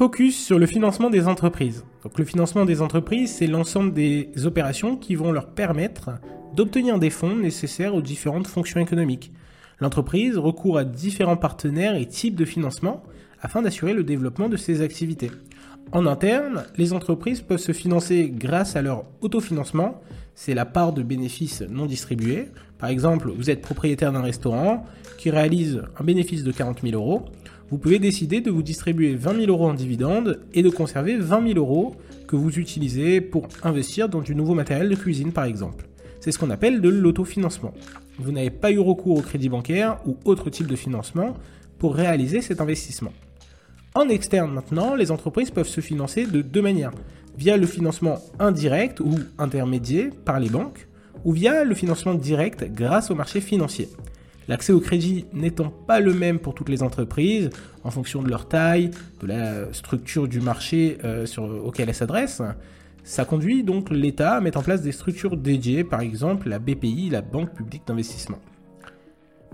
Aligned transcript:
Focus 0.00 0.42
sur 0.42 0.58
le 0.58 0.64
financement 0.64 1.10
des 1.10 1.28
entreprises. 1.28 1.84
Donc 2.04 2.18
le 2.18 2.24
financement 2.24 2.64
des 2.64 2.80
entreprises, 2.80 3.34
c'est 3.34 3.46
l'ensemble 3.46 3.92
des 3.92 4.30
opérations 4.46 4.96
qui 4.96 5.14
vont 5.14 5.30
leur 5.30 5.48
permettre 5.48 6.12
d'obtenir 6.56 6.98
des 6.98 7.10
fonds 7.10 7.36
nécessaires 7.36 7.94
aux 7.94 8.00
différentes 8.00 8.46
fonctions 8.46 8.80
économiques. 8.80 9.30
L'entreprise 9.78 10.38
recourt 10.38 10.78
à 10.78 10.84
différents 10.84 11.36
partenaires 11.36 11.96
et 11.96 12.06
types 12.06 12.34
de 12.34 12.46
financement 12.46 13.02
afin 13.42 13.60
d'assurer 13.60 13.92
le 13.92 14.02
développement 14.02 14.48
de 14.48 14.56
ses 14.56 14.80
activités. 14.80 15.32
En 15.92 16.06
interne, 16.06 16.64
les 16.78 16.94
entreprises 16.94 17.42
peuvent 17.42 17.58
se 17.58 17.72
financer 17.72 18.32
grâce 18.34 18.76
à 18.76 18.80
leur 18.80 19.04
autofinancement, 19.20 20.00
c'est 20.34 20.54
la 20.54 20.64
part 20.64 20.94
de 20.94 21.02
bénéfices 21.02 21.60
non 21.68 21.84
distribués. 21.84 22.46
Par 22.78 22.88
exemple, 22.88 23.30
vous 23.36 23.50
êtes 23.50 23.60
propriétaire 23.60 24.12
d'un 24.12 24.22
restaurant 24.22 24.86
qui 25.18 25.28
réalise 25.28 25.82
un 25.98 26.04
bénéfice 26.04 26.42
de 26.42 26.52
40 26.52 26.80
000 26.80 26.94
euros. 26.94 27.26
Vous 27.70 27.78
pouvez 27.78 28.00
décider 28.00 28.40
de 28.40 28.50
vous 28.50 28.64
distribuer 28.64 29.14
20 29.14 29.42
000 29.42 29.46
euros 29.46 29.68
en 29.68 29.74
dividendes 29.74 30.40
et 30.54 30.62
de 30.64 30.70
conserver 30.70 31.16
20 31.16 31.54
000 31.54 31.58
euros 31.58 31.94
que 32.26 32.34
vous 32.34 32.58
utilisez 32.58 33.20
pour 33.20 33.46
investir 33.62 34.08
dans 34.08 34.22
du 34.22 34.34
nouveau 34.34 34.54
matériel 34.54 34.88
de 34.88 34.96
cuisine 34.96 35.32
par 35.32 35.44
exemple. 35.44 35.86
C'est 36.18 36.32
ce 36.32 36.38
qu'on 36.38 36.50
appelle 36.50 36.80
de 36.80 36.88
l'autofinancement. 36.88 37.72
Vous 38.18 38.32
n'avez 38.32 38.50
pas 38.50 38.72
eu 38.72 38.80
recours 38.80 39.18
au 39.18 39.22
crédit 39.22 39.48
bancaire 39.48 39.98
ou 40.04 40.16
autre 40.24 40.50
type 40.50 40.66
de 40.66 40.74
financement 40.74 41.36
pour 41.78 41.94
réaliser 41.94 42.40
cet 42.40 42.60
investissement. 42.60 43.12
En 43.94 44.08
externe 44.08 44.52
maintenant, 44.52 44.96
les 44.96 45.12
entreprises 45.12 45.52
peuvent 45.52 45.68
se 45.68 45.80
financer 45.80 46.26
de 46.26 46.42
deux 46.42 46.62
manières. 46.62 46.92
Via 47.38 47.56
le 47.56 47.66
financement 47.66 48.18
indirect 48.40 48.98
ou 48.98 49.14
intermédiaire 49.38 50.10
par 50.24 50.40
les 50.40 50.48
banques, 50.48 50.88
ou 51.24 51.32
via 51.32 51.62
le 51.62 51.74
financement 51.76 52.14
direct 52.14 52.64
grâce 52.72 53.12
au 53.12 53.14
marché 53.14 53.40
financier. 53.40 53.88
L'accès 54.50 54.72
au 54.72 54.80
crédit 54.80 55.26
n'étant 55.32 55.70
pas 55.70 56.00
le 56.00 56.12
même 56.12 56.40
pour 56.40 56.56
toutes 56.56 56.70
les 56.70 56.82
entreprises, 56.82 57.50
en 57.84 57.92
fonction 57.92 58.20
de 58.20 58.28
leur 58.28 58.48
taille, 58.48 58.90
de 59.20 59.28
la 59.28 59.72
structure 59.72 60.26
du 60.26 60.40
marché 60.40 60.98
euh, 61.04 61.24
sur, 61.24 61.44
auquel 61.44 61.88
elles 61.88 61.94
s'adressent, 61.94 62.42
ça 63.04 63.24
conduit 63.24 63.62
donc 63.62 63.90
l'État 63.90 64.32
à 64.32 64.40
mettre 64.40 64.58
en 64.58 64.64
place 64.64 64.82
des 64.82 64.90
structures 64.90 65.36
dédiées, 65.36 65.84
par 65.84 66.00
exemple 66.00 66.48
la 66.48 66.58
BPI, 66.58 67.10
la 67.10 67.22
Banque 67.22 67.54
publique 67.54 67.86
d'investissement. 67.86 68.40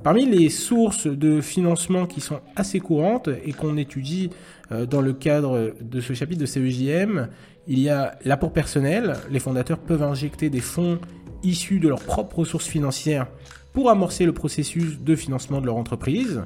Parmi 0.03 0.25
les 0.25 0.49
sources 0.49 1.07
de 1.07 1.43
financement 1.43 2.07
qui 2.07 2.23
sont 2.23 2.41
assez 2.55 2.81
courantes 2.81 3.29
et 3.45 3.53
qu'on 3.53 3.77
étudie 3.77 4.31
euh, 4.73 4.87
dans 4.87 5.03
le 5.03 5.13
cadre 5.13 5.75
de 5.79 6.01
ce 6.01 6.15
chapitre 6.15 6.41
de 6.41 6.47
CEJM, 6.47 7.29
il 7.69 7.81
y 7.81 7.91
a 7.91 8.17
l'apport 8.25 8.51
personnel. 8.55 9.17
Les 9.31 9.41
fondateurs 9.41 9.79
peuvent 9.79 10.03
injecter 10.03 10.49
des 10.49 10.61
fonds 10.61 10.99
issus 11.47 11.79
de 11.79 11.89
leurs 11.89 12.03
propres 12.03 12.41
ressources 12.41 12.67
financières 12.67 13.27
pour 13.73 13.91
amorcer 13.91 14.25
le 14.25 14.33
processus 14.33 15.01
de 15.01 15.17
financement 15.17 15.61
de 15.61 15.67
leur 15.67 15.77
entreprise. 15.77 16.43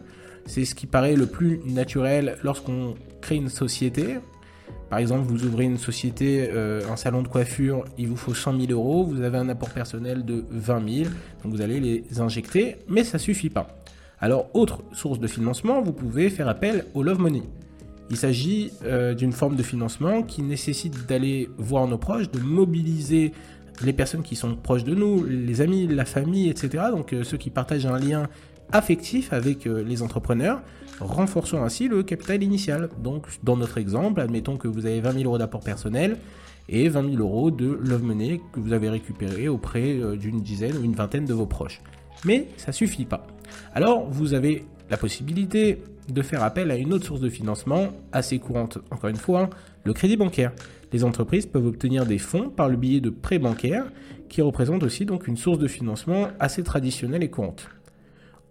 C'est 0.47 0.65
ce 0.65 0.75
qui 0.75 0.87
paraît 0.87 1.17
le 1.17 1.27
plus 1.27 1.61
naturel 1.65 2.37
lorsqu'on 2.43 2.95
crée 3.21 3.37
une 3.37 3.49
société. 3.49 4.19
Par 4.89 4.99
exemple, 4.99 5.27
vous 5.29 5.45
ouvrez 5.45 5.65
une 5.65 5.79
société, 5.79 6.51
euh, 6.53 6.83
un 6.91 6.97
salon 6.97 7.23
de 7.23 7.29
coiffure, 7.29 7.85
il 7.97 8.09
vous 8.09 8.17
faut 8.17 8.35
100 8.35 8.59
000 8.67 8.73
euros, 8.73 9.05
vous 9.05 9.23
avez 9.23 9.39
un 9.39 9.49
apport 9.49 9.71
personnel 9.71 10.25
de 10.25 10.45
20 10.51 10.89
000, 11.05 11.11
donc 11.45 11.53
vous 11.55 11.61
allez 11.61 11.79
les 11.79 12.21
injecter, 12.21 12.79
mais 12.89 13.05
ça 13.05 13.19
suffit 13.19 13.51
pas. 13.51 13.69
Alors, 14.19 14.51
autre 14.53 14.83
source 14.93 15.21
de 15.21 15.27
financement, 15.27 15.81
vous 15.81 15.93
pouvez 15.93 16.29
faire 16.29 16.49
appel 16.49 16.85
au 16.95 17.03
Love 17.03 17.21
Money. 17.21 17.43
Il 18.11 18.17
s'agit 18.17 18.73
euh, 18.85 19.15
d'une 19.15 19.33
forme 19.33 19.55
de 19.55 19.63
financement 19.63 20.23
qui 20.23 20.43
nécessite 20.43 21.07
d'aller 21.07 21.49
voir 21.57 21.87
nos 21.87 21.97
proches, 21.97 22.29
de 22.31 22.41
mobiliser 22.41 23.33
les 23.85 23.93
personnes 23.93 24.23
qui 24.23 24.37
sont 24.37 24.55
proches 24.57 24.85
de 24.85 24.95
nous, 24.95 25.25
les 25.25 25.61
amis, 25.61 25.87
la 25.87 26.05
famille, 26.05 26.49
etc. 26.49 26.85
Donc 26.91 27.13
euh, 27.13 27.25
ceux 27.25 27.37
qui 27.37 27.51
partagent 27.51 27.87
un 27.87 27.99
lien 27.99 28.29
affectif 28.73 29.33
avec 29.33 29.65
les 29.65 30.01
entrepreneurs, 30.01 30.63
renforçant 31.01 31.65
ainsi 31.65 31.89
le 31.89 32.05
capital 32.05 32.41
initial. 32.43 32.89
Donc, 33.03 33.27
dans 33.43 33.57
notre 33.57 33.79
exemple, 33.79 34.21
admettons 34.21 34.57
que 34.57 34.69
vous 34.69 34.87
avez 34.87 35.01
20 35.01 35.13
000 35.13 35.25
euros 35.25 35.39
d'apport 35.39 35.61
personnel 35.61 36.19
et 36.69 36.89
20 36.89 37.11
000 37.11 37.23
euros 37.23 37.51
de 37.51 37.67
love 37.67 38.03
money 38.03 38.41
que 38.53 38.61
vous 38.61 38.73
avez 38.73 38.89
récupéré 38.89 39.49
auprès 39.49 39.99
euh, 39.99 40.17
d'une 40.17 40.41
dizaine 40.41 40.77
ou 40.77 40.85
une 40.85 40.95
vingtaine 40.95 41.25
de 41.25 41.35
vos 41.35 41.47
proches. 41.47 41.81
Mais 42.25 42.49
ça 42.57 42.73
suffit 42.73 43.05
pas. 43.05 43.27
Alors, 43.75 44.09
vous 44.09 44.35
avez 44.35 44.65
la 44.89 44.97
possibilité 44.97 45.83
de 46.13 46.23
faire 46.23 46.43
appel 46.43 46.71
à 46.71 46.77
une 46.77 46.93
autre 46.93 47.07
source 47.07 47.21
de 47.21 47.29
financement 47.29 47.89
assez 48.13 48.39
courante, 48.39 48.79
encore 48.91 49.11
une 49.11 49.17
fois, 49.17 49.51
le 49.85 49.93
crédit 49.93 50.17
bancaire. 50.17 50.53
Les 50.93 51.05
entreprises 51.05 51.47
peuvent 51.47 51.67
obtenir 51.67 52.07
des 52.07 52.19
fonds 52.19 52.51
par 52.51 52.69
le 52.69 52.77
biais 52.77 53.01
de 53.01 53.11
prêts 53.11 53.39
bancaires 53.39 53.91
qui 54.29 54.43
représentent 54.43 54.83
aussi 54.83 55.07
donc 55.07 55.27
une 55.27 55.37
source 55.37 55.59
de 55.59 55.69
financement 55.69 56.29
assez 56.39 56.63
traditionnelle 56.63 57.23
et 57.23 57.31
courante. 57.31 57.69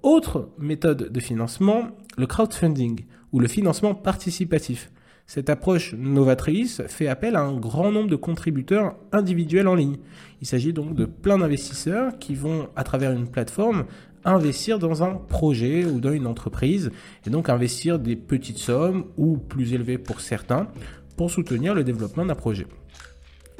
Autre 0.04 0.50
méthode 0.58 1.12
de 1.12 1.20
financement, 1.20 1.90
le 2.18 2.28
crowdfunding 2.28 3.06
ou 3.32 3.40
le 3.40 3.48
financement 3.48 3.94
participatif. 3.94 4.92
Cette 5.30 5.52
approche 5.52 5.94
novatrice 5.94 6.82
fait 6.88 7.08
appel 7.08 7.36
à 7.36 7.42
un 7.42 7.56
grand 7.56 7.92
nombre 7.92 8.10
de 8.10 8.16
contributeurs 8.16 8.96
individuels 9.12 9.68
en 9.68 9.76
ligne. 9.76 9.98
Il 10.42 10.48
s'agit 10.48 10.74
donc 10.74 10.96
de 10.96 11.06
plein 11.06 11.38
d'investisseurs 11.38 12.18
qui 12.18 12.34
vont, 12.34 12.68
à 12.76 12.84
travers 12.84 13.12
une 13.12 13.28
plateforme, 13.28 13.86
investir 14.26 14.80
dans 14.80 15.04
un 15.04 15.14
projet 15.14 15.86
ou 15.86 16.00
dans 16.00 16.14
une 16.14 16.26
entreprise, 16.26 16.90
et 17.28 17.30
donc 17.30 17.48
investir 17.48 18.00
des 18.00 18.16
petites 18.16 18.58
sommes 18.58 19.06
ou 19.18 19.38
plus 19.38 19.74
élevées 19.74 20.00
pour 20.00 20.20
certains 20.20 20.68
pour 21.16 21.30
soutenir 21.30 21.76
le 21.76 21.84
développement 21.84 22.26
d'un 22.26 22.34
projet. 22.34 22.66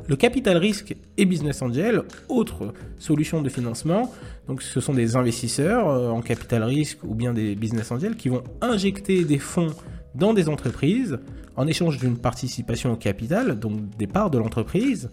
Le 0.08 0.16
capital 0.16 0.58
risque 0.58 0.96
et 1.18 1.26
business 1.26 1.62
angel, 1.62 2.02
autre 2.30 2.74
solution 2.98 3.44
de 3.44 3.50
financement, 3.50 4.12
donc 4.48 4.64
ce 4.64 4.82
sont 4.82 4.96
des 4.96 5.16
investisseurs 5.16 5.88
euh, 5.88 6.10
en 6.10 6.22
capital 6.22 6.64
risque 6.64 7.04
ou 7.04 7.14
bien 7.14 7.32
des 7.32 7.54
business 7.54 7.92
angels 7.92 8.16
qui 8.16 8.30
vont 8.30 8.44
injecter 8.60 9.24
des 9.24 9.38
fonds 9.38 9.76
dans 10.16 10.34
des 10.34 10.50
entreprises 10.50 11.20
en 11.56 11.68
échange 11.68 11.98
d'une 11.98 12.18
participation 12.18 12.94
au 12.94 12.96
capital, 12.96 13.60
donc 13.60 13.96
des 13.98 14.08
parts 14.08 14.30
de 14.30 14.38
l'entreprise, 14.38 15.10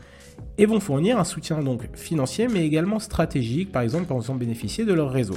et 0.58 0.66
vont 0.66 0.80
fournir 0.80 1.18
un 1.18 1.24
soutien 1.24 1.62
donc 1.62 1.88
financier 1.94 2.48
mais 2.48 2.64
également 2.64 2.98
stratégique, 2.98 3.72
par 3.72 3.82
exemple 3.82 4.12
en 4.12 4.20
faisant 4.20 4.34
bénéficier 4.34 4.84
de 4.84 4.92
leur 4.92 5.10
réseau. 5.10 5.36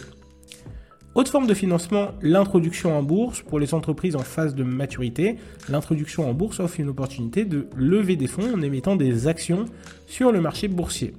Autre 1.15 1.31
forme 1.31 1.47
de 1.47 1.53
financement, 1.55 2.09
l'introduction 2.21 2.97
en 2.97 3.01
bourse 3.01 3.41
pour 3.41 3.59
les 3.59 3.73
entreprises 3.73 4.15
en 4.15 4.19
phase 4.19 4.53
de 4.53 4.63
maturité. 4.63 5.37
L'introduction 5.67 6.29
en 6.29 6.33
bourse 6.33 6.59
offre 6.59 6.79
une 6.79 6.89
opportunité 6.89 7.45
de 7.45 7.67
lever 7.75 8.15
des 8.15 8.27
fonds 8.27 8.53
en 8.53 8.61
émettant 8.61 8.95
des 8.95 9.27
actions 9.27 9.65
sur 10.05 10.31
le 10.31 10.39
marché 10.39 10.67
boursier. 10.67 11.13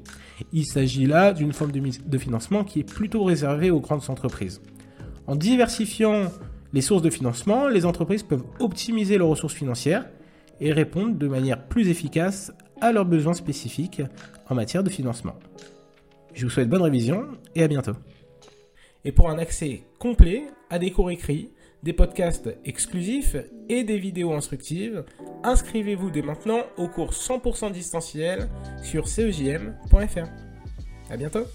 Il 0.52 0.64
s'agit 0.64 1.06
là 1.06 1.32
d'une 1.32 1.52
forme 1.52 1.72
de, 1.72 2.18
financement 2.18 2.64
qui 2.64 2.80
est 2.80 2.84
plutôt 2.84 3.24
réservée 3.24 3.70
aux 3.70 3.80
grandes 3.80 4.08
entreprises. 4.08 4.62
En 5.26 5.34
diversifiant 5.34 6.30
les 6.72 6.80
sources 6.80 7.02
de 7.02 7.10
financement, 7.10 7.68
les 7.68 7.84
entreprises 7.84 8.22
peuvent 8.22 8.44
optimiser 8.58 9.18
leurs 9.18 9.28
ressources 9.28 9.54
financières 9.54 10.08
et 10.60 10.72
répondre 10.72 11.16
de 11.16 11.26
manière 11.26 11.66
plus 11.66 11.88
efficace 11.88 12.52
à 12.80 12.92
leurs 12.92 13.04
besoins 13.04 13.34
spécifiques 13.34 14.02
en 14.48 14.54
matière 14.54 14.82
de 14.82 14.90
financement. 14.90 15.34
Je 16.34 16.44
vous 16.44 16.50
souhaite 16.50 16.68
bonne 16.68 16.82
révision 16.82 17.26
et 17.54 17.62
à 17.62 17.68
bientôt. 17.68 17.94
Et 19.04 19.12
pour 19.12 19.30
un 19.30 19.38
accès 19.38 19.82
complet 19.98 20.44
à 20.68 20.78
des 20.78 20.90
cours 20.90 21.10
écrits, 21.10 21.50
des 21.82 21.92
podcasts 21.94 22.54
exclusifs 22.64 23.36
et 23.68 23.84
des 23.84 23.98
vidéos 23.98 24.32
instructives, 24.32 25.04
inscrivez-vous 25.42 26.10
dès 26.10 26.22
maintenant 26.22 26.60
au 26.76 26.88
cours 26.88 27.12
100% 27.12 27.72
distanciel 27.72 28.48
sur 28.82 29.08
cejm.fr. 29.08 30.28
À 31.10 31.16
bientôt 31.16 31.46